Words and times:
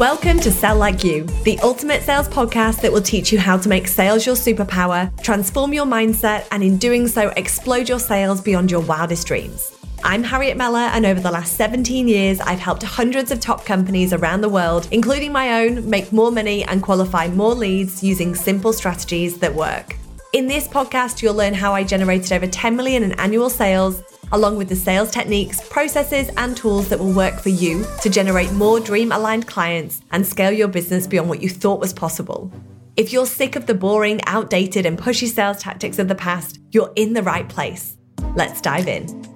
Welcome 0.00 0.40
to 0.40 0.50
Sell 0.50 0.76
Like 0.76 1.04
You, 1.04 1.22
the 1.44 1.56
ultimate 1.60 2.02
sales 2.02 2.26
podcast 2.26 2.80
that 2.80 2.92
will 2.92 3.00
teach 3.00 3.30
you 3.30 3.38
how 3.38 3.56
to 3.56 3.68
make 3.68 3.86
sales 3.86 4.26
your 4.26 4.34
superpower, 4.34 5.16
transform 5.22 5.72
your 5.72 5.86
mindset, 5.86 6.48
and 6.50 6.64
in 6.64 6.78
doing 6.78 7.06
so, 7.06 7.28
explode 7.36 7.88
your 7.88 8.00
sales 8.00 8.40
beyond 8.40 8.72
your 8.72 8.80
wildest 8.80 9.28
dreams. 9.28 9.72
I'm 10.02 10.24
Harriet 10.24 10.56
Meller, 10.56 10.80
and 10.80 11.06
over 11.06 11.20
the 11.20 11.30
last 11.30 11.56
17 11.56 12.08
years, 12.08 12.40
I've 12.40 12.58
helped 12.58 12.82
hundreds 12.82 13.30
of 13.30 13.38
top 13.38 13.64
companies 13.64 14.12
around 14.12 14.40
the 14.40 14.48
world, 14.48 14.88
including 14.90 15.30
my 15.30 15.62
own, 15.62 15.88
make 15.88 16.12
more 16.12 16.32
money 16.32 16.64
and 16.64 16.82
qualify 16.82 17.28
more 17.28 17.54
leads 17.54 18.02
using 18.02 18.34
simple 18.34 18.72
strategies 18.72 19.38
that 19.38 19.54
work. 19.54 19.94
In 20.34 20.48
this 20.48 20.66
podcast, 20.66 21.22
you'll 21.22 21.36
learn 21.36 21.54
how 21.54 21.74
I 21.74 21.84
generated 21.84 22.32
over 22.32 22.48
10 22.48 22.74
million 22.74 23.04
in 23.04 23.12
annual 23.20 23.48
sales 23.48 24.02
along 24.32 24.56
with 24.56 24.68
the 24.68 24.74
sales 24.74 25.12
techniques, 25.12 25.60
processes, 25.68 26.28
and 26.36 26.56
tools 26.56 26.88
that 26.88 26.98
will 26.98 27.12
work 27.12 27.38
for 27.38 27.50
you 27.50 27.86
to 28.02 28.10
generate 28.10 28.50
more 28.50 28.80
dream 28.80 29.12
aligned 29.12 29.46
clients 29.46 30.00
and 30.10 30.26
scale 30.26 30.50
your 30.50 30.66
business 30.66 31.06
beyond 31.06 31.28
what 31.28 31.40
you 31.40 31.48
thought 31.48 31.78
was 31.78 31.92
possible. 31.92 32.50
If 32.96 33.12
you're 33.12 33.26
sick 33.26 33.54
of 33.54 33.66
the 33.66 33.74
boring, 33.74 34.20
outdated, 34.26 34.86
and 34.86 34.98
pushy 34.98 35.28
sales 35.28 35.58
tactics 35.58 36.00
of 36.00 36.08
the 36.08 36.16
past, 36.16 36.58
you're 36.72 36.92
in 36.96 37.12
the 37.12 37.22
right 37.22 37.48
place. 37.48 37.96
Let's 38.34 38.60
dive 38.60 38.88
in. 38.88 39.33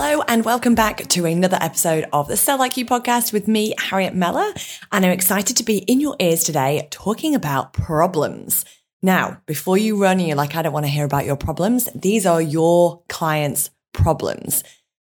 Hello, 0.00 0.22
and 0.28 0.44
welcome 0.44 0.76
back 0.76 1.08
to 1.08 1.26
another 1.26 1.58
episode 1.60 2.06
of 2.12 2.28
the 2.28 2.36
Sell 2.36 2.56
Like 2.56 2.76
You 2.76 2.86
podcast 2.86 3.32
with 3.32 3.48
me, 3.48 3.74
Harriet 3.76 4.14
Meller. 4.14 4.52
And 4.92 5.04
I'm 5.04 5.10
excited 5.10 5.56
to 5.56 5.64
be 5.64 5.78
in 5.78 6.00
your 6.00 6.14
ears 6.20 6.44
today 6.44 6.86
talking 6.92 7.34
about 7.34 7.72
problems. 7.72 8.64
Now, 9.02 9.42
before 9.46 9.76
you 9.76 10.00
run, 10.00 10.20
and 10.20 10.28
you're 10.28 10.36
like, 10.36 10.54
I 10.54 10.62
don't 10.62 10.72
want 10.72 10.86
to 10.86 10.92
hear 10.92 11.04
about 11.04 11.24
your 11.24 11.34
problems. 11.34 11.88
These 11.96 12.26
are 12.26 12.40
your 12.40 13.02
clients' 13.08 13.70
problems. 13.92 14.62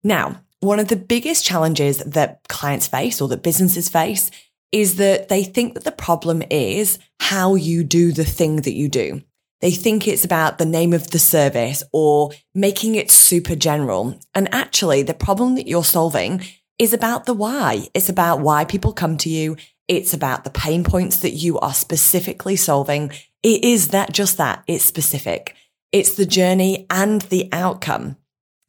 Now, 0.03 0.43
one 0.59 0.79
of 0.79 0.89
the 0.89 0.95
biggest 0.95 1.43
challenges 1.43 1.97
that 2.03 2.41
clients 2.47 2.85
face 2.85 3.19
or 3.21 3.27
that 3.29 3.41
businesses 3.41 3.89
face 3.89 4.29
is 4.71 4.97
that 4.97 5.29
they 5.29 5.43
think 5.43 5.73
that 5.73 5.83
the 5.83 5.91
problem 5.91 6.43
is 6.51 6.99
how 7.19 7.55
you 7.55 7.83
do 7.83 8.11
the 8.11 8.23
thing 8.23 8.57
that 8.57 8.73
you 8.73 8.87
do. 8.87 9.23
They 9.65 9.71
think 9.71 10.07
it's 10.07 10.23
about 10.23 10.59
the 10.59 10.65
name 10.67 10.93
of 10.93 11.09
the 11.09 11.17
service 11.17 11.81
or 11.91 12.29
making 12.53 12.93
it 12.93 13.09
super 13.09 13.55
general. 13.55 14.19
And 14.35 14.47
actually, 14.53 15.01
the 15.01 15.15
problem 15.15 15.55
that 15.55 15.67
you're 15.67 15.83
solving 15.83 16.43
is 16.77 16.93
about 16.93 17.25
the 17.25 17.33
why. 17.33 17.87
It's 17.95 18.07
about 18.07 18.41
why 18.41 18.65
people 18.65 18.93
come 18.93 19.17
to 19.17 19.29
you. 19.29 19.57
It's 19.87 20.13
about 20.13 20.43
the 20.43 20.51
pain 20.51 20.83
points 20.83 21.21
that 21.21 21.31
you 21.31 21.57
are 21.57 21.73
specifically 21.73 22.55
solving. 22.55 23.09
It 23.41 23.63
is 23.63 23.87
that 23.87 24.13
just 24.13 24.37
that. 24.37 24.63
It's 24.67 24.85
specific. 24.85 25.55
It's 25.91 26.13
the 26.13 26.27
journey 26.27 26.85
and 26.91 27.21
the 27.23 27.49
outcome. 27.51 28.17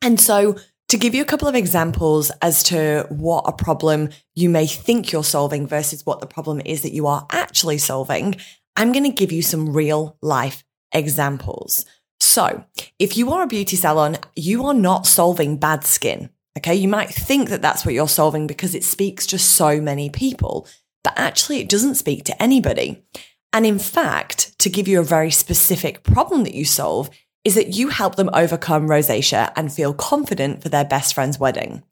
And 0.00 0.19
so 0.19 0.56
to 0.88 0.97
give 0.97 1.14
you 1.14 1.20
a 1.20 1.27
couple 1.27 1.47
of 1.47 1.55
examples 1.55 2.31
as 2.41 2.62
to 2.62 3.05
what 3.10 3.44
a 3.47 3.53
problem 3.53 4.08
you 4.34 4.48
may 4.48 4.66
think 4.66 5.12
you're 5.12 5.25
solving 5.25 5.66
versus 5.66 6.06
what 6.06 6.20
the 6.20 6.27
problem 6.27 6.62
is 6.64 6.81
that 6.81 6.94
you 6.94 7.06
are 7.06 7.27
actually 7.31 7.77
solving, 7.77 8.36
I'm 8.77 8.92
going 8.92 9.05
to 9.05 9.10
give 9.10 9.31
you 9.31 9.42
some 9.42 9.75
real 9.75 10.16
life 10.22 10.62
examples. 10.92 11.84
So 12.20 12.65
if 12.98 13.17
you 13.17 13.33
are 13.33 13.42
a 13.42 13.47
beauty 13.48 13.77
salon, 13.77 14.17
you 14.34 14.65
are 14.67 14.75
not 14.75 15.06
solving 15.06 15.59
bad 15.59 15.84
skin. 15.84 16.31
Okay. 16.59 16.75
You 16.75 16.89
might 16.89 17.11
think 17.11 17.51
that 17.51 17.62
that's 17.62 17.84
what 17.84 17.95
you're 17.95 18.09
solving 18.09 18.47
because 18.47 18.75
it 18.75 18.84
speaks 18.84 19.27
to 19.27 19.39
so 19.39 19.81
many 19.81 20.09
people, 20.09 20.67
but 21.05 21.12
actually 21.19 21.61
it 21.61 21.69
doesn't 21.69 21.97
speak 21.97 22.25
to 22.25 22.43
anybody. 22.43 23.05
And 23.53 23.67
in 23.67 23.78
fact, 23.78 24.59
to 24.61 24.70
give 24.70 24.89
you 24.89 25.01
a 25.01 25.05
very 25.05 25.31
specific 25.31 26.03
problem 26.03 26.45
that 26.45 26.55
you 26.55 26.65
solve 26.65 27.11
is 27.45 27.55
that 27.55 27.75
you 27.75 27.91
help 27.91 28.17
them 28.17 28.31
overcome 28.33 28.89
rosacea 28.89 29.53
and 29.55 29.73
feel 29.73 29.95
confident 29.95 30.62
for 30.62 30.69
their 30.69 30.84
best 30.84 31.15
friend's 31.15 31.39
wedding. 31.39 31.83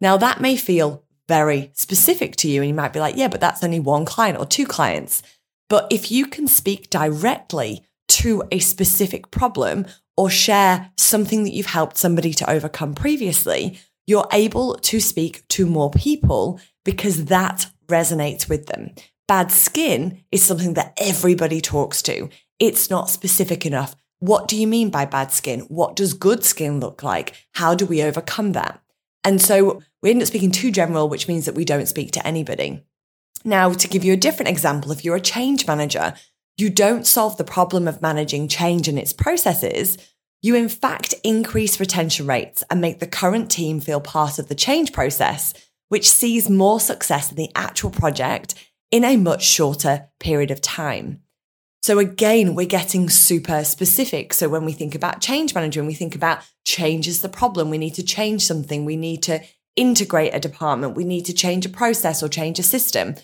Now 0.00 0.16
that 0.16 0.40
may 0.40 0.56
feel 0.56 1.04
very 1.28 1.70
specific 1.74 2.36
to 2.36 2.48
you 2.48 2.62
and 2.62 2.68
you 2.68 2.74
might 2.74 2.92
be 2.92 3.00
like, 3.00 3.16
yeah, 3.16 3.28
but 3.28 3.40
that's 3.40 3.62
only 3.62 3.80
one 3.80 4.04
client 4.04 4.38
or 4.38 4.46
two 4.46 4.66
clients. 4.66 5.22
But 5.68 5.86
if 5.90 6.10
you 6.10 6.26
can 6.26 6.46
speak 6.46 6.90
directly 6.90 7.84
to 8.08 8.42
a 8.50 8.58
specific 8.58 9.30
problem 9.30 9.86
or 10.16 10.28
share 10.28 10.90
something 10.96 11.44
that 11.44 11.52
you've 11.52 11.66
helped 11.66 11.96
somebody 11.96 12.32
to 12.34 12.50
overcome 12.50 12.94
previously, 12.94 13.78
you're 14.06 14.28
able 14.32 14.74
to 14.76 15.00
speak 15.00 15.46
to 15.48 15.66
more 15.66 15.90
people 15.90 16.58
because 16.84 17.26
that 17.26 17.66
resonates 17.86 18.48
with 18.48 18.66
them. 18.66 18.90
Bad 19.26 19.52
skin 19.52 20.24
is 20.32 20.42
something 20.42 20.74
that 20.74 20.94
everybody 20.96 21.60
talks 21.60 22.02
to. 22.02 22.28
It's 22.58 22.90
not 22.90 23.10
specific 23.10 23.66
enough. 23.66 23.94
What 24.20 24.48
do 24.48 24.56
you 24.56 24.66
mean 24.66 24.90
by 24.90 25.04
bad 25.04 25.30
skin? 25.30 25.60
What 25.68 25.94
does 25.94 26.14
good 26.14 26.42
skin 26.44 26.80
look 26.80 27.02
like? 27.02 27.34
How 27.52 27.74
do 27.74 27.86
we 27.86 28.02
overcome 28.02 28.52
that? 28.52 28.80
And 29.22 29.40
so 29.40 29.82
we 30.02 30.10
end 30.10 30.22
up 30.22 30.28
speaking 30.28 30.50
too 30.50 30.72
general, 30.72 31.08
which 31.08 31.28
means 31.28 31.44
that 31.44 31.54
we 31.54 31.64
don't 31.64 31.86
speak 31.86 32.12
to 32.12 32.26
anybody. 32.26 32.82
Now, 33.44 33.72
to 33.72 33.88
give 33.88 34.04
you 34.04 34.14
a 34.14 34.16
different 34.16 34.48
example, 34.48 34.90
if 34.90 35.04
you're 35.04 35.16
a 35.16 35.20
change 35.20 35.66
manager, 35.66 36.14
you 36.58 36.68
don't 36.68 37.06
solve 37.06 37.36
the 37.36 37.44
problem 37.44 37.86
of 37.86 38.02
managing 38.02 38.48
change 38.48 38.88
and 38.88 38.98
its 38.98 39.12
processes. 39.12 39.96
You, 40.42 40.56
in 40.56 40.68
fact, 40.68 41.14
increase 41.24 41.80
retention 41.80 42.26
rates 42.26 42.64
and 42.68 42.80
make 42.80 42.98
the 42.98 43.06
current 43.06 43.50
team 43.50 43.80
feel 43.80 44.00
part 44.00 44.38
of 44.38 44.48
the 44.48 44.54
change 44.54 44.92
process, 44.92 45.54
which 45.88 46.10
sees 46.10 46.50
more 46.50 46.80
success 46.80 47.30
in 47.30 47.36
the 47.36 47.50
actual 47.54 47.90
project 47.90 48.54
in 48.90 49.04
a 49.04 49.16
much 49.16 49.44
shorter 49.44 50.08
period 50.18 50.50
of 50.50 50.60
time. 50.60 51.20
So 51.82 52.00
again, 52.00 52.54
we're 52.54 52.66
getting 52.66 53.08
super 53.08 53.62
specific. 53.62 54.34
So 54.34 54.48
when 54.48 54.64
we 54.64 54.72
think 54.72 54.94
about 54.94 55.20
change 55.20 55.54
management, 55.54 55.86
we 55.86 55.94
think 55.94 56.14
about 56.14 56.40
change 56.64 57.06
is 57.06 57.22
the 57.22 57.28
problem. 57.28 57.70
We 57.70 57.78
need 57.78 57.94
to 57.94 58.02
change 58.02 58.44
something. 58.44 58.84
We 58.84 58.96
need 58.96 59.22
to 59.24 59.40
integrate 59.76 60.34
a 60.34 60.40
department. 60.40 60.96
We 60.96 61.04
need 61.04 61.24
to 61.26 61.32
change 61.32 61.64
a 61.64 61.70
process 61.70 62.22
or 62.22 62.28
change 62.28 62.58
a 62.58 62.64
system. 62.64 63.14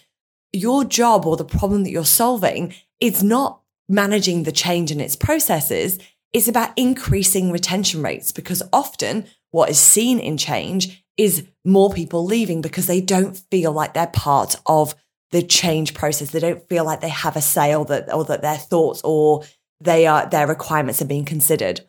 Your 0.53 0.85
job 0.85 1.27
or 1.27 1.37
the 1.37 1.45
problem 1.45 1.83
that 1.83 1.91
you're 1.91 2.05
solving 2.05 2.75
is 3.05 3.23
not 3.23 3.61
managing 3.87 4.45
the 4.45 4.53
change 4.53 4.91
in 4.91 4.99
its 4.99 5.15
processes. 5.15 5.99
It's 6.33 6.49
about 6.49 6.73
increasing 6.77 7.53
retention 7.53 8.03
rates 8.03 8.33
because 8.33 8.63
often 8.73 9.27
what 9.51 9.69
is 9.69 9.79
seen 9.79 10.19
in 10.19 10.39
change 10.39 11.05
is 11.19 11.47
more 11.67 11.93
people 11.93 12.25
leaving 12.25 12.63
because 12.63 12.87
they 12.87 13.03
don't 13.03 13.37
feel 13.51 13.73
like 13.73 13.93
they're 13.93 14.07
part 14.07 14.57
of 14.65 14.95
the 15.33 15.43
change 15.43 15.93
process. 15.93 16.31
They 16.31 16.41
don't 16.41 16.67
feel 16.69 16.85
like 16.85 17.03
they 17.03 17.11
have 17.11 17.37
a 17.37 17.43
say 17.43 17.75
or 17.75 17.85
that, 17.85 18.13
or 18.13 18.25
that 18.25 18.41
their 18.41 18.57
thoughts 18.57 19.03
or 19.05 19.45
they 19.81 20.07
are, 20.07 20.27
their 20.27 20.47
requirements 20.47 21.03
are 21.03 21.07
being 21.07 21.27
considered. 21.27 21.83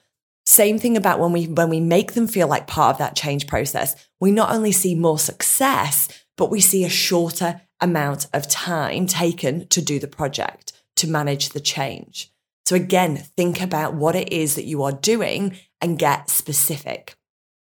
Same 0.46 0.78
thing 0.78 0.97
about 0.97 1.20
when 1.20 1.32
we, 1.32 1.46
when 1.46 1.70
we 1.70 1.80
make 1.80 2.12
them 2.12 2.28
feel 2.28 2.50
like 2.50 2.68
part 2.68 2.94
of 2.94 2.97
that 2.97 3.16
change 3.16 3.47
process, 3.47 3.96
we 4.20 4.32
not 4.32 4.52
only 4.52 4.74
see 4.74 4.96
more 4.96 5.18
success, 5.18 6.09
but 6.36 6.52
we 6.52 6.59
see 6.59 6.84
a 6.84 6.90
shorter 6.90 7.62
amount 7.80 8.28
of 8.34 8.50
time 8.50 9.08
taken 9.08 9.66
to 9.70 9.82
do 9.82 9.97
the 9.97 10.08
project, 10.08 10.74
to 10.98 11.10
manage 11.10 11.50
the 11.50 11.60
change. 11.60 12.32
So 12.66 12.76
again, 12.76 13.18
think 13.18 13.62
about 13.62 13.94
what 13.94 14.16
it 14.16 14.32
is 14.32 14.56
that 14.56 14.66
you 14.66 14.84
are 14.84 14.92
doing 14.92 15.58
and 15.82 16.00
get 16.00 16.30
specific. 16.30 17.16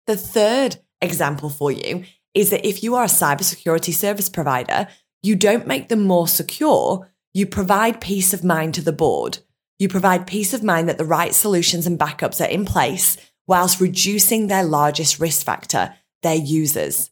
The 0.07 0.17
third 0.17 0.77
example 1.01 1.49
for 1.49 1.71
you 1.71 2.03
is 2.33 2.49
that 2.49 2.67
if 2.67 2.83
you 2.83 2.95
are 2.95 3.03
a 3.03 3.07
cybersecurity 3.07 3.93
service 3.93 4.29
provider, 4.29 4.87
you 5.23 5.35
don't 5.35 5.67
make 5.67 5.89
them 5.89 6.05
more 6.05 6.27
secure. 6.27 7.11
You 7.33 7.45
provide 7.45 8.01
peace 8.01 8.33
of 8.33 8.43
mind 8.43 8.73
to 8.75 8.81
the 8.81 8.91
board. 8.91 9.39
You 9.79 9.87
provide 9.87 10.27
peace 10.27 10.53
of 10.53 10.63
mind 10.63 10.89
that 10.89 10.97
the 10.97 11.05
right 11.05 11.33
solutions 11.33 11.87
and 11.87 11.99
backups 11.99 12.43
are 12.43 12.49
in 12.49 12.65
place 12.65 13.17
whilst 13.47 13.79
reducing 13.79 14.47
their 14.47 14.63
largest 14.63 15.19
risk 15.19 15.45
factor, 15.45 15.93
their 16.21 16.35
users. 16.35 17.10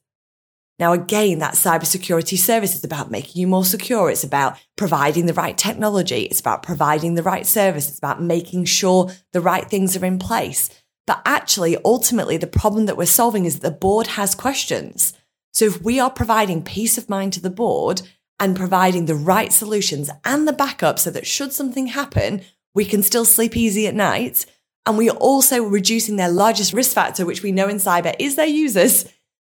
Now, 0.80 0.94
again, 0.94 1.40
that 1.40 1.56
cybersecurity 1.56 2.38
service 2.38 2.74
is 2.74 2.86
about 2.86 3.12
making 3.12 3.42
you 3.42 3.48
more 3.48 3.66
secure. 3.66 4.10
It's 4.10 4.24
about 4.24 4.58
providing 4.78 5.26
the 5.26 5.34
right 5.34 5.58
technology. 5.58 6.22
It's 6.22 6.40
about 6.40 6.64
providing 6.64 7.16
the 7.16 7.24
right 7.24 7.46
service. 7.46 7.90
It's 7.90 7.98
about 7.98 8.22
making 8.22 8.66
sure 8.66 9.12
the 9.34 9.42
right 9.42 9.70
things 9.70 9.98
are 9.98 10.06
in 10.06 10.20
place. 10.20 10.70
But 11.06 11.22
actually, 11.26 11.76
ultimately, 11.84 12.38
the 12.38 12.48
problem 12.48 12.86
that 12.86 12.96
we're 12.96 13.08
solving 13.08 13.44
is 13.46 13.60
that 13.60 13.70
the 13.70 13.78
board 13.78 14.08
has 14.08 14.36
questions. 14.36 15.14
So 15.52 15.66
if 15.66 15.82
we 15.82 16.00
are 16.00 16.10
providing 16.10 16.64
peace 16.64 16.98
of 16.98 17.10
mind 17.10 17.34
to 17.34 17.42
the 17.42 17.50
board 17.50 18.04
and 18.40 18.56
providing 18.56 19.06
the 19.06 19.16
right 19.16 19.52
solutions 19.52 20.10
and 20.24 20.48
the 20.48 20.54
backup 20.54 20.98
so 20.98 21.12
that 21.12 21.28
should 21.28 21.52
something 21.52 21.88
happen, 21.88 22.42
we 22.74 22.86
can 22.86 23.04
still 23.04 23.26
sleep 23.26 23.58
easy 23.58 23.88
at 23.88 23.96
night. 23.96 24.46
And 24.86 24.98
we 24.98 25.10
are 25.10 25.18
also 25.18 25.62
reducing 25.62 26.16
their 26.16 26.30
largest 26.30 26.72
risk 26.72 26.94
factor, 26.94 27.26
which 27.26 27.44
we 27.44 27.52
know 27.52 27.68
in 27.68 27.78
cyber 27.78 28.16
is 28.18 28.36
their 28.36 28.48
users, 28.48 29.06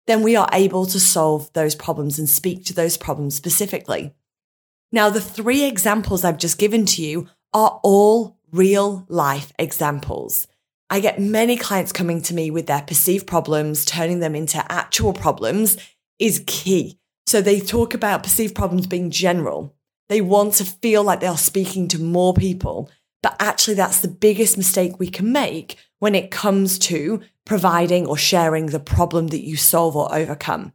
then 0.08 0.22
we 0.22 0.34
are 0.34 0.48
able 0.54 0.86
to 0.86 0.98
solve 0.98 1.52
those 1.52 1.74
problems 1.74 2.18
and 2.18 2.28
speak 2.28 2.64
to 2.64 2.74
those 2.74 2.96
problems 2.96 3.34
specifically. 3.34 4.14
Now, 4.90 5.10
the 5.10 5.20
three 5.20 5.64
examples 5.64 6.24
I've 6.24 6.38
just 6.38 6.56
given 6.56 6.86
to 6.86 7.02
you 7.02 7.28
are 7.52 7.78
all 7.82 8.38
real 8.50 9.04
life 9.08 9.52
examples. 9.58 10.46
I 10.88 11.00
get 11.00 11.20
many 11.20 11.58
clients 11.58 11.92
coming 11.92 12.22
to 12.22 12.34
me 12.34 12.50
with 12.50 12.66
their 12.66 12.80
perceived 12.80 13.26
problems, 13.26 13.84
turning 13.84 14.20
them 14.20 14.34
into 14.34 14.64
actual 14.72 15.12
problems 15.12 15.76
is 16.18 16.42
key. 16.46 16.98
So 17.26 17.42
they 17.42 17.60
talk 17.60 17.92
about 17.92 18.22
perceived 18.22 18.54
problems 18.54 18.86
being 18.86 19.10
general. 19.10 19.76
They 20.08 20.22
want 20.22 20.54
to 20.54 20.64
feel 20.64 21.02
like 21.02 21.20
they 21.20 21.26
are 21.26 21.36
speaking 21.36 21.86
to 21.88 22.00
more 22.00 22.32
people. 22.32 22.90
But 23.22 23.36
actually, 23.40 23.74
that's 23.74 24.00
the 24.00 24.08
biggest 24.08 24.56
mistake 24.56 24.98
we 24.98 25.08
can 25.08 25.30
make 25.32 25.76
when 25.98 26.14
it 26.14 26.30
comes 26.30 26.78
to 26.78 27.20
providing 27.48 28.06
or 28.06 28.16
sharing 28.16 28.66
the 28.66 28.78
problem 28.78 29.28
that 29.28 29.44
you 29.44 29.56
solve 29.56 29.96
or 29.96 30.14
overcome. 30.14 30.72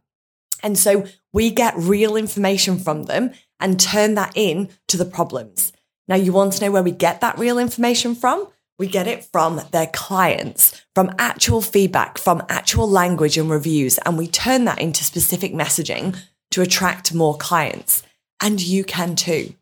And 0.62 0.76
so 0.76 1.06
we 1.32 1.50
get 1.50 1.72
real 1.76 2.16
information 2.16 2.78
from 2.78 3.04
them 3.04 3.30
and 3.60 3.80
turn 3.80 4.14
that 4.14 4.32
in 4.34 4.68
to 4.88 4.96
the 4.96 5.04
problems. 5.04 5.72
Now, 6.08 6.16
you 6.16 6.32
want 6.32 6.52
to 6.54 6.64
know 6.64 6.72
where 6.72 6.82
we 6.82 6.90
get 6.90 7.20
that 7.22 7.38
real 7.38 7.58
information 7.58 8.14
from? 8.14 8.48
We 8.78 8.88
get 8.88 9.06
it 9.06 9.24
from 9.24 9.60
their 9.70 9.86
clients, 9.86 10.84
from 10.94 11.14
actual 11.16 11.62
feedback, 11.62 12.18
from 12.18 12.42
actual 12.48 12.90
language 12.90 13.38
and 13.38 13.48
reviews, 13.48 13.98
and 13.98 14.18
we 14.18 14.26
turn 14.26 14.64
that 14.64 14.80
into 14.80 15.04
specific 15.04 15.52
messaging 15.52 16.16
to 16.50 16.60
attract 16.60 17.14
more 17.14 17.36
clients. 17.36 18.02
And 18.40 18.60
you 18.60 18.82
can 18.82 19.14
too. 19.14 19.54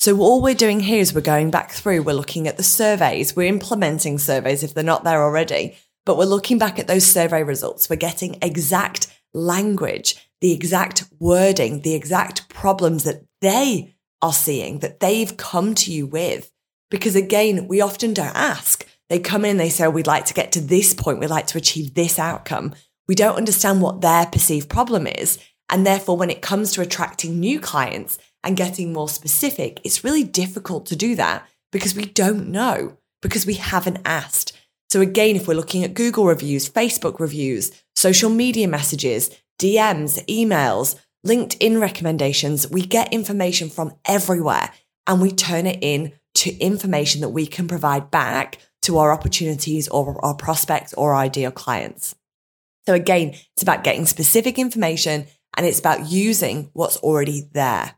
So 0.00 0.18
all 0.18 0.42
we're 0.42 0.54
doing 0.54 0.80
here 0.80 1.00
is 1.00 1.14
we're 1.14 1.20
going 1.20 1.50
back 1.50 1.70
through, 1.70 2.02
we're 2.02 2.14
looking 2.14 2.48
at 2.48 2.56
the 2.56 2.62
surveys, 2.62 3.36
we're 3.36 3.48
implementing 3.48 4.18
surveys 4.18 4.62
if 4.62 4.74
they're 4.74 4.84
not 4.84 5.04
there 5.04 5.22
already, 5.22 5.76
but 6.06 6.16
we're 6.16 6.24
looking 6.24 6.56
back 6.56 6.78
at 6.78 6.86
those 6.86 7.04
survey 7.04 7.42
results. 7.42 7.90
We're 7.90 7.96
getting 7.96 8.38
exact 8.40 9.08
language, 9.34 10.16
the 10.40 10.52
exact 10.52 11.04
wording, 11.18 11.82
the 11.82 11.94
exact 11.94 12.48
problems 12.48 13.04
that 13.04 13.26
they 13.42 13.94
are 14.22 14.32
seeing, 14.32 14.78
that 14.78 15.00
they've 15.00 15.36
come 15.36 15.74
to 15.74 15.92
you 15.92 16.06
with. 16.06 16.50
Because 16.90 17.16
again, 17.16 17.68
we 17.68 17.82
often 17.82 18.14
don't 18.14 18.34
ask. 18.34 18.86
They 19.10 19.18
come 19.18 19.44
in, 19.44 19.52
and 19.52 19.60
they 19.60 19.68
say, 19.68 19.84
oh, 19.86 19.90
we'd 19.90 20.06
like 20.06 20.24
to 20.26 20.34
get 20.34 20.52
to 20.52 20.60
this 20.60 20.94
point. 20.94 21.20
We'd 21.20 21.28
like 21.28 21.48
to 21.48 21.58
achieve 21.58 21.94
this 21.94 22.18
outcome. 22.18 22.74
We 23.06 23.14
don't 23.14 23.36
understand 23.36 23.82
what 23.82 24.00
their 24.00 24.26
perceived 24.26 24.68
problem 24.70 25.06
is. 25.06 25.38
And 25.68 25.84
therefore, 25.84 26.16
when 26.16 26.30
it 26.30 26.42
comes 26.42 26.72
to 26.72 26.80
attracting 26.80 27.38
new 27.38 27.60
clients 27.60 28.18
and 28.42 28.56
getting 28.56 28.92
more 28.92 29.08
specific, 29.08 29.80
it's 29.84 30.04
really 30.04 30.24
difficult 30.24 30.86
to 30.86 30.96
do 30.96 31.16
that 31.16 31.46
because 31.72 31.94
we 31.94 32.06
don't 32.06 32.48
know, 32.48 32.96
because 33.20 33.46
we 33.46 33.54
haven't 33.54 33.98
asked. 34.04 34.55
So 34.90 35.00
again, 35.00 35.36
if 35.36 35.48
we're 35.48 35.54
looking 35.54 35.84
at 35.84 35.94
Google 35.94 36.26
reviews, 36.26 36.68
Facebook 36.68 37.18
reviews, 37.18 37.70
social 37.94 38.30
media 38.30 38.68
messages, 38.68 39.30
DMs, 39.58 40.24
emails, 40.26 40.96
LinkedIn 41.26 41.80
recommendations, 41.80 42.70
we 42.70 42.82
get 42.82 43.12
information 43.12 43.68
from 43.68 43.94
everywhere 44.04 44.70
and 45.06 45.20
we 45.20 45.32
turn 45.32 45.66
it 45.66 45.78
in 45.82 46.12
to 46.36 46.56
information 46.58 47.22
that 47.22 47.30
we 47.30 47.46
can 47.46 47.66
provide 47.66 48.10
back 48.10 48.58
to 48.82 48.98
our 48.98 49.12
opportunities 49.12 49.88
or 49.88 50.24
our 50.24 50.34
prospects 50.34 50.94
or 50.94 51.14
ideal 51.14 51.50
clients. 51.50 52.14
So 52.86 52.94
again, 52.94 53.34
it's 53.54 53.62
about 53.62 53.82
getting 53.82 54.06
specific 54.06 54.58
information 54.58 55.26
and 55.56 55.66
it's 55.66 55.80
about 55.80 56.10
using 56.10 56.70
what's 56.72 56.98
already 56.98 57.48
there. 57.52 57.94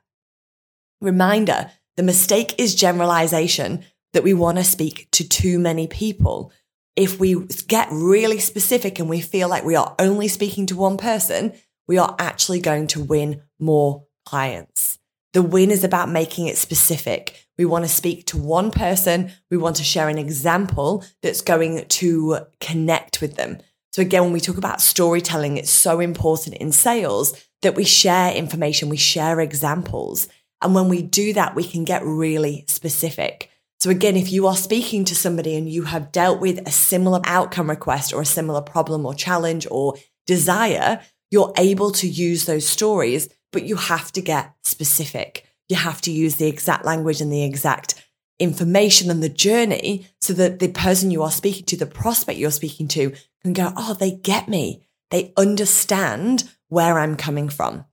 Reminder, 1.01 1.71
the 1.97 2.03
mistake 2.03 2.55
is 2.59 2.75
generalization 2.75 3.85
that 4.13 4.23
we 4.23 4.33
want 4.33 4.57
to 4.59 4.65
speak 4.65 5.09
to 5.13 5.29
too 5.29 5.59
many 5.59 5.87
people. 5.87 6.53
If 6.99 7.21
we 7.21 7.37
get 7.69 7.87
really 7.93 8.41
specific 8.41 8.99
and 8.99 9.09
we 9.09 9.21
feel 9.21 9.49
like 9.49 9.65
we 9.65 9.77
are 9.77 9.95
only 10.01 10.27
speaking 10.27 10.67
to 10.67 10.77
one 10.77 10.97
person, 10.97 11.53
we 11.87 11.97
are 11.97 12.17
actually 12.19 12.59
going 12.59 12.89
to 12.89 13.05
win 13.05 13.43
more 13.61 14.05
clients. 14.27 14.99
The 15.33 15.43
win 15.43 15.71
is 15.71 15.85
about 15.85 16.11
making 16.11 16.49
it 16.49 16.57
specific. 16.57 17.47
We 17.57 17.67
want 17.67 17.85
to 17.85 17.89
speak 17.89 18.27
to 18.27 18.37
one 18.37 18.73
person. 18.73 19.31
We 19.49 19.57
want 19.57 19.77
to 19.77 19.85
share 19.85 20.09
an 20.09 20.19
example 20.19 21.05
that's 21.23 21.41
going 21.41 21.87
to 21.87 22.39
connect 22.61 23.21
with 23.21 23.37
them. 23.37 23.59
So 23.93 24.03
again, 24.03 24.25
when 24.25 24.33
we 24.33 24.41
talk 24.41 24.59
about 24.59 24.81
storytelling, 24.81 25.57
it's 25.57 25.71
so 25.71 26.01
important 26.01 26.57
in 26.57 26.73
sales 26.73 27.41
that 27.63 27.77
we 27.77 27.85
share 27.85 28.33
information, 28.33 28.89
we 28.89 28.97
share 28.97 29.39
examples. 29.39 30.27
And 30.63 30.75
when 30.75 30.89
we 30.89 31.03
do 31.03 31.33
that, 31.35 31.55
we 31.55 31.63
can 31.63 31.85
get 31.85 32.03
really 32.05 32.65
specific. 32.67 33.51
So 33.81 33.91
again, 33.91 34.17
if 34.17 34.33
you 34.33 34.47
are 34.49 34.57
speaking 34.57 35.05
to 35.05 35.15
somebody 35.15 35.55
and 35.57 35.69
you 35.69 35.85
have 35.85 36.11
dealt 36.11 36.41
with 36.41 36.67
a 36.67 36.71
similar 36.73 37.21
outcome 37.25 37.71
request 37.71 38.13
or 38.13 38.21
a 38.21 38.27
similar 38.27 38.61
problem 38.61 39.07
or 39.07 39.15
challenge 39.15 39.67
or 39.71 39.95
desire, 40.27 41.01
you're 41.31 41.53
able 41.57 41.93
to 41.93 42.09
use 42.09 42.45
those 42.45 42.67
stories, 42.67 43.29
but 43.53 43.65
you 43.65 43.77
have 43.77 44.11
to 44.13 44.21
get 44.21 44.53
specific. 44.63 45.47
You 45.69 45.77
have 45.77 46.01
to 46.03 46.11
use 46.11 46.37
the 46.37 46.49
exact 46.49 46.85
language 46.85 47.21
and 47.21 47.33
the 47.33 47.45
exact 47.45 47.95
information 48.41 49.11
and 49.11 49.23
the 49.23 49.29
journey 49.29 50.07
so 50.21 50.33
that 50.33 50.59
the 50.59 50.69
person 50.69 51.11
you 51.11 51.23
are 51.23 51.31
speaking 51.31 51.65
to, 51.67 51.77
the 51.77 51.87
prospect 51.87 52.39
you're 52.39 52.51
speaking 52.51 52.89
to 52.89 53.13
can 53.43 53.53
go, 53.53 53.73
Oh, 53.77 53.95
they 53.95 54.11
get 54.11 54.49
me. 54.49 54.87
They 55.11 55.33
understand 55.37 56.51
where 56.69 56.99
I'm 56.99 57.17
coming 57.17 57.49
from. 57.49 57.85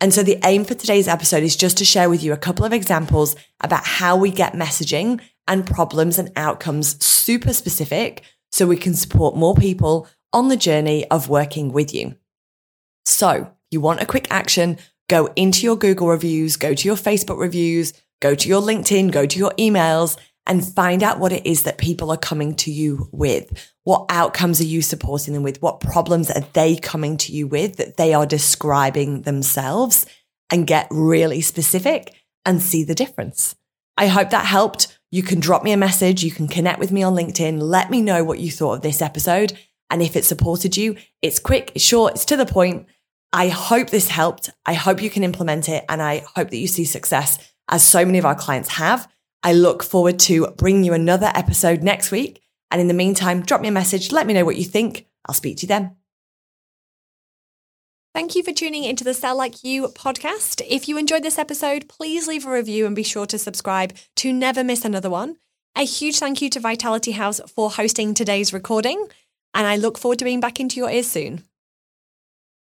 And 0.00 0.12
so 0.12 0.22
the 0.22 0.38
aim 0.44 0.64
for 0.64 0.74
today's 0.74 1.08
episode 1.08 1.42
is 1.42 1.56
just 1.56 1.78
to 1.78 1.84
share 1.84 2.10
with 2.10 2.22
you 2.22 2.32
a 2.32 2.38
couple 2.38 2.64
of 2.64 2.72
examples 2.72 3.34
about 3.60 3.86
how 3.86 4.16
we 4.16 4.30
get 4.30 4.52
messaging 4.52 5.20
and 5.48 5.66
problems 5.66 6.18
and 6.18 6.30
outcomes 6.36 7.02
super 7.04 7.52
specific 7.52 8.22
so 8.52 8.66
we 8.66 8.76
can 8.76 8.94
support 8.94 9.36
more 9.36 9.54
people 9.54 10.06
on 10.32 10.48
the 10.48 10.56
journey 10.56 11.06
of 11.10 11.28
working 11.28 11.72
with 11.72 11.94
you. 11.94 12.14
So 13.06 13.52
you 13.70 13.80
want 13.80 14.02
a 14.02 14.06
quick 14.06 14.26
action, 14.30 14.78
go 15.08 15.30
into 15.34 15.64
your 15.64 15.76
Google 15.76 16.08
reviews, 16.08 16.56
go 16.56 16.74
to 16.74 16.88
your 16.88 16.96
Facebook 16.96 17.38
reviews, 17.38 17.94
go 18.20 18.34
to 18.34 18.48
your 18.48 18.60
LinkedIn, 18.60 19.10
go 19.10 19.24
to 19.24 19.38
your 19.38 19.52
emails 19.52 20.16
and 20.46 20.64
find 20.64 21.02
out 21.02 21.18
what 21.18 21.32
it 21.32 21.46
is 21.46 21.64
that 21.64 21.78
people 21.78 22.10
are 22.10 22.16
coming 22.16 22.54
to 22.56 22.70
you 22.70 23.08
with. 23.12 23.72
What 23.84 24.06
outcomes 24.08 24.60
are 24.60 24.64
you 24.64 24.82
supporting 24.82 25.34
them 25.34 25.42
with? 25.42 25.60
What 25.62 25.80
problems 25.80 26.30
are 26.30 26.44
they 26.52 26.76
coming 26.76 27.16
to 27.18 27.32
you 27.32 27.46
with 27.46 27.76
that 27.76 27.96
they 27.96 28.14
are 28.14 28.26
describing 28.26 29.22
themselves 29.22 30.06
and 30.50 30.66
get 30.66 30.86
really 30.90 31.40
specific 31.40 32.14
and 32.44 32.62
see 32.62 32.84
the 32.84 32.94
difference. 32.94 33.56
I 33.96 34.06
hope 34.06 34.30
that 34.30 34.46
helped. 34.46 34.98
You 35.10 35.22
can 35.22 35.40
drop 35.40 35.62
me 35.62 35.72
a 35.72 35.76
message. 35.76 36.22
You 36.22 36.30
can 36.30 36.48
connect 36.48 36.78
with 36.78 36.92
me 36.92 37.02
on 37.02 37.14
LinkedIn. 37.14 37.60
Let 37.60 37.90
me 37.90 38.02
know 38.02 38.24
what 38.24 38.38
you 38.38 38.50
thought 38.50 38.74
of 38.74 38.82
this 38.82 39.02
episode. 39.02 39.58
And 39.90 40.02
if 40.02 40.16
it 40.16 40.24
supported 40.24 40.76
you, 40.76 40.96
it's 41.22 41.38
quick, 41.38 41.72
it's 41.74 41.84
short, 41.84 42.14
it's 42.14 42.24
to 42.26 42.36
the 42.36 42.46
point. 42.46 42.86
I 43.32 43.48
hope 43.48 43.90
this 43.90 44.08
helped. 44.08 44.50
I 44.64 44.74
hope 44.74 45.02
you 45.02 45.10
can 45.10 45.24
implement 45.24 45.68
it 45.68 45.84
and 45.88 46.02
I 46.02 46.24
hope 46.34 46.50
that 46.50 46.56
you 46.56 46.66
see 46.66 46.84
success 46.84 47.38
as 47.68 47.82
so 47.82 48.04
many 48.04 48.18
of 48.18 48.24
our 48.24 48.34
clients 48.34 48.68
have. 48.70 49.08
I 49.46 49.52
look 49.52 49.84
forward 49.84 50.18
to 50.20 50.48
bringing 50.56 50.82
you 50.82 50.92
another 50.92 51.30
episode 51.32 51.84
next 51.84 52.10
week. 52.10 52.42
And 52.72 52.80
in 52.80 52.88
the 52.88 52.94
meantime, 52.94 53.42
drop 53.42 53.60
me 53.60 53.68
a 53.68 53.70
message. 53.70 54.10
Let 54.10 54.26
me 54.26 54.34
know 54.34 54.44
what 54.44 54.56
you 54.56 54.64
think. 54.64 55.06
I'll 55.24 55.36
speak 55.36 55.58
to 55.58 55.62
you 55.62 55.68
then. 55.68 55.94
Thank 58.12 58.34
you 58.34 58.42
for 58.42 58.50
tuning 58.50 58.82
into 58.82 59.04
the 59.04 59.14
Sell 59.14 59.36
Like 59.36 59.62
You 59.62 59.86
podcast. 59.86 60.62
If 60.68 60.88
you 60.88 60.98
enjoyed 60.98 61.22
this 61.22 61.38
episode, 61.38 61.88
please 61.88 62.26
leave 62.26 62.44
a 62.44 62.50
review 62.50 62.86
and 62.86 62.96
be 62.96 63.04
sure 63.04 63.26
to 63.26 63.38
subscribe 63.38 63.94
to 64.16 64.32
never 64.32 64.64
miss 64.64 64.84
another 64.84 65.10
one. 65.10 65.36
A 65.76 65.84
huge 65.84 66.18
thank 66.18 66.42
you 66.42 66.50
to 66.50 66.58
Vitality 66.58 67.12
House 67.12 67.40
for 67.46 67.70
hosting 67.70 68.14
today's 68.14 68.52
recording. 68.52 69.06
And 69.54 69.64
I 69.64 69.76
look 69.76 69.96
forward 69.96 70.18
to 70.18 70.24
being 70.24 70.40
back 70.40 70.58
into 70.58 70.80
your 70.80 70.90
ears 70.90 71.06
soon. 71.06 71.44